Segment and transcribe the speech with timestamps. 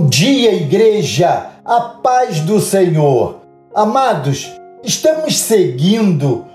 [0.00, 3.42] Bom dia, igreja, a paz do Senhor.
[3.74, 4.50] Amados,
[4.82, 6.46] estamos seguindo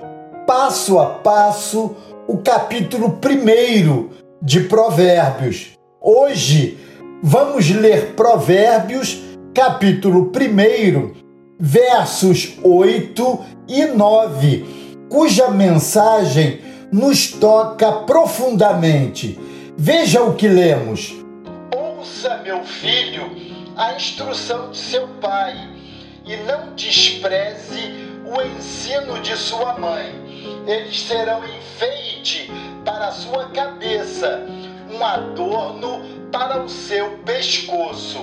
[0.47, 1.95] passo a passo
[2.27, 4.09] o capítulo 1
[4.41, 5.73] de Provérbios.
[6.01, 6.79] Hoje
[7.21, 9.21] vamos ler Provérbios,
[9.53, 11.11] capítulo 1,
[11.59, 14.65] versos 8 e 9,
[15.07, 19.39] cuja mensagem nos toca profundamente.
[19.77, 21.24] Veja o que lemos.
[22.15, 23.29] Ouça, meu filho,
[23.75, 25.53] a instrução de seu pai
[26.25, 27.93] e não despreze
[28.25, 30.15] o ensino de sua mãe.
[30.65, 32.49] Eles serão enfeite
[32.85, 34.45] para a sua cabeça,
[34.89, 35.99] um adorno
[36.31, 38.19] para o seu pescoço.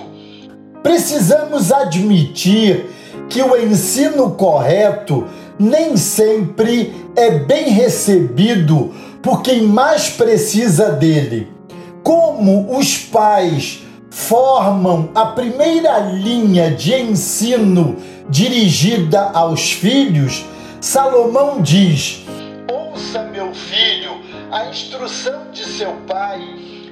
[0.81, 2.89] Precisamos admitir
[3.29, 5.27] que o ensino correto
[5.59, 11.53] nem sempre é bem recebido por quem mais precisa dele.
[12.03, 17.95] Como os pais formam a primeira linha de ensino
[18.29, 20.43] dirigida aos filhos,
[20.81, 22.25] Salomão diz:
[22.69, 24.11] Ouça, meu filho,
[24.51, 26.41] a instrução de seu pai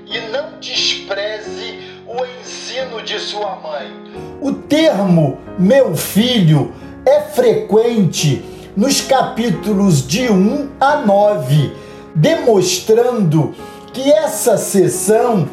[0.08, 3.92] e não despreze o ensino de sua mãe.
[4.42, 6.73] O termo meu filho
[7.06, 8.44] é frequente
[8.78, 11.73] nos capítulos de 1 a 9,
[12.16, 13.53] demonstrando
[13.94, 15.47] que essa sessão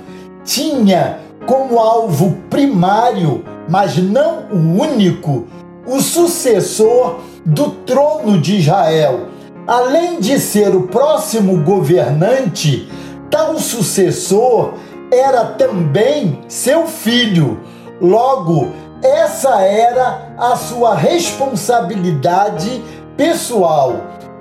[0.45, 5.47] tinha como alvo primário, mas não o único,
[5.87, 9.29] o sucessor do trono de Israel.
[9.67, 12.91] Além de ser o próximo governante,
[13.31, 14.75] tal sucessor
[15.13, 17.61] era também seu filho.
[18.01, 18.69] Logo,
[19.03, 22.83] essa era a sua responsabilidade
[23.17, 23.97] pessoal.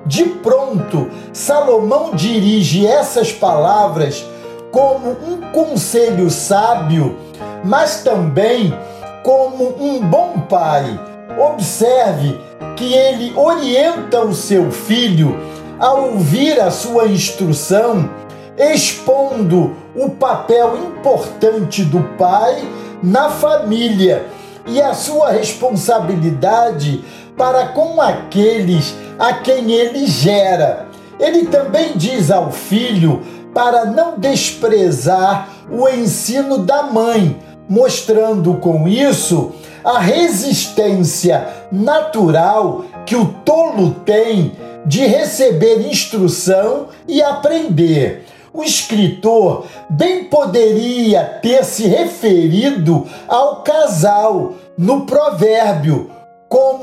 [0.08, 4.26] De pronto, Salomão dirige essas palavras
[4.72, 7.18] como um conselho sábio,
[7.66, 8.74] mas também
[9.22, 10.98] como um bom pai.
[11.38, 12.40] Observe
[12.78, 15.38] que ele orienta o seu filho
[15.78, 18.10] a ouvir a sua instrução,
[18.58, 22.66] expondo o papel importante do pai
[23.04, 24.26] na família
[24.66, 27.04] e a sua responsabilidade
[27.38, 30.88] para com aqueles a quem ele gera.
[31.20, 33.22] Ele também diz ao filho
[33.54, 37.38] para não desprezar o ensino da mãe,
[37.70, 39.52] mostrando com isso
[39.84, 44.54] a resistência natural que o tolo tem
[44.86, 48.26] de receber instrução e aprender.
[48.54, 56.10] O escritor bem poderia ter se referido ao casal no provérbio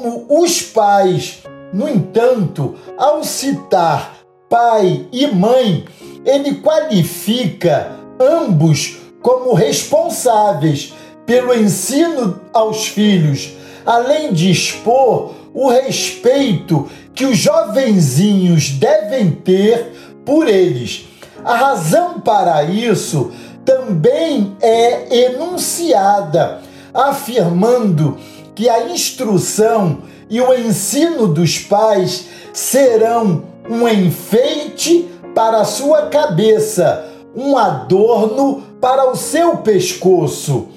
[0.04, 1.42] como os pais.
[1.72, 4.18] No entanto, ao citar
[4.50, 5.86] pai e mãe,
[6.26, 10.92] ele qualifica ambos como responsáveis
[11.24, 13.54] pelo ensino aos filhos,
[13.86, 19.90] além de expor o respeito que os jovenzinhos devem ter
[20.24, 21.06] por eles.
[21.42, 23.32] A razão para isso
[23.64, 26.60] também é enunciada,
[26.92, 28.33] afirmando que
[28.68, 29.98] a instrução
[30.30, 39.10] e o ensino dos pais serão um enfeite para a sua cabeça, um adorno para
[39.10, 40.68] o seu pescoço.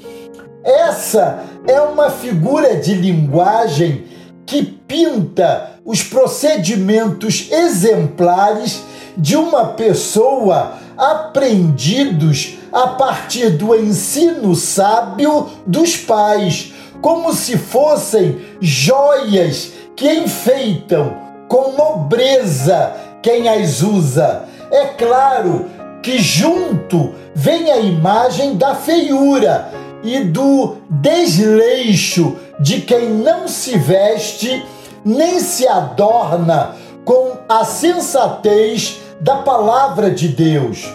[0.63, 4.05] Essa é uma figura de linguagem
[4.45, 8.83] que pinta os procedimentos exemplares
[9.17, 19.73] de uma pessoa aprendidos a partir do ensino sábio dos pais, como se fossem joias
[19.95, 24.45] que enfeitam com nobreza quem as usa.
[24.71, 25.65] É claro
[26.01, 29.71] que junto vem a imagem da feiura
[30.03, 34.65] e do desleixo de quem não se veste
[35.03, 36.75] nem se adorna
[37.05, 40.85] com a sensatez da palavra de Deus.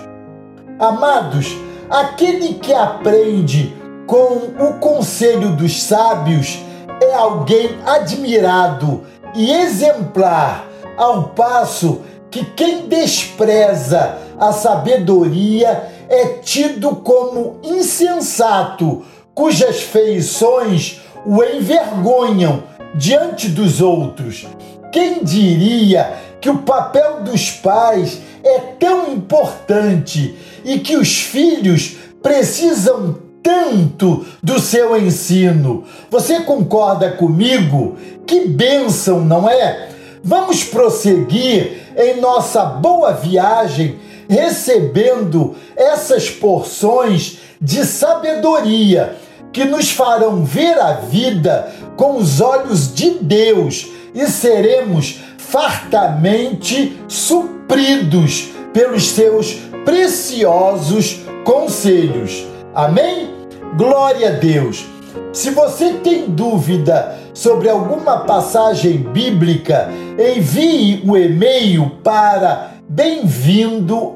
[0.78, 1.56] Amados,
[1.88, 3.74] aquele que aprende
[4.12, 6.58] com o conselho dos sábios
[7.00, 9.04] é alguém admirado
[9.34, 10.68] e exemplar,
[10.98, 19.02] ao passo que quem despreza a sabedoria é tido como insensato,
[19.34, 24.46] cujas feições o envergonham diante dos outros.
[24.92, 30.36] Quem diria que o papel dos pais é tão importante
[30.66, 35.84] e que os filhos precisam tanto do seu ensino?
[36.10, 37.96] Você concorda comigo?
[38.26, 39.88] Que bênção, não é?
[40.22, 43.98] Vamos prosseguir em nossa boa viagem
[44.28, 49.16] recebendo essas porções de sabedoria
[49.52, 58.48] que nos farão ver a vida com os olhos de Deus e seremos fartamente supridos
[58.72, 59.54] pelos seus
[59.84, 62.51] preciosos conselhos.
[62.74, 63.28] Amém?
[63.76, 64.86] Glória a Deus!
[65.30, 74.14] Se você tem dúvida sobre alguma passagem bíblica, envie o um e-mail para bem-vindo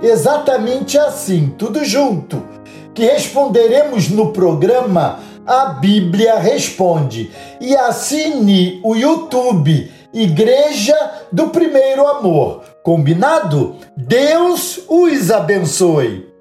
[0.00, 2.44] Exatamente assim, tudo junto.
[2.94, 7.32] Que responderemos no programa A Bíblia Responde.
[7.60, 10.96] E assine o YouTube Igreja
[11.32, 12.73] do Primeiro Amor.
[12.84, 13.76] Combinado?
[13.96, 16.33] Deus os abençoe.